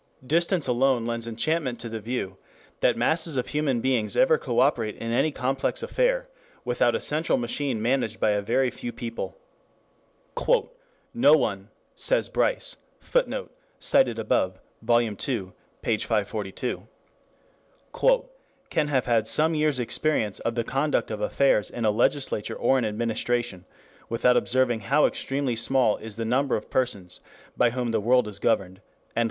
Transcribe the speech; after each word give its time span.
4 0.21 0.27
Distance 0.29 0.65
alone 0.65 1.05
lends 1.05 1.27
enchantment 1.27 1.79
to 1.79 1.87
the 1.87 1.99
view 1.99 2.37
that 2.79 2.97
masses 2.97 3.37
of 3.37 3.49
human 3.49 3.81
beings 3.81 4.17
ever 4.17 4.39
coöperate 4.39 4.97
in 4.97 5.11
any 5.11 5.29
complex 5.31 5.83
affair 5.83 6.25
without 6.65 6.95
a 6.95 6.99
central 6.99 7.37
machine 7.37 7.79
managed 7.79 8.19
by 8.19 8.31
a 8.31 8.41
very 8.41 8.71
few 8.71 8.91
people. 8.91 9.37
"No 11.13 11.33
one," 11.33 11.69
says 11.95 12.29
Bryce, 12.29 12.77
[Footnote: 12.99 13.51
Op. 13.51 13.53
cit., 13.79 14.07
Vol. 14.17 14.99
II, 15.01 15.51
p. 15.83 15.97
542.] 15.99 16.87
"can 18.71 18.87
have 18.87 19.05
had 19.05 19.27
some 19.27 19.53
years' 19.53 19.79
experience 19.79 20.39
of 20.39 20.55
the 20.55 20.63
conduct 20.63 21.11
of 21.11 21.21
affairs 21.21 21.69
in 21.69 21.85
a 21.85 21.91
legislature 21.91 22.55
or 22.55 22.79
an 22.79 22.85
administration 22.85 23.65
without 24.09 24.35
observing 24.35 24.79
how 24.79 25.05
extremely 25.05 25.55
small 25.55 25.97
is 25.97 26.15
the 26.15 26.25
number 26.25 26.55
of 26.55 26.71
persons 26.71 27.19
by 27.55 27.69
whom 27.69 27.91
the 27.91 28.01
world 28.01 28.27
is 28.27 28.39
governed." 28.39 28.81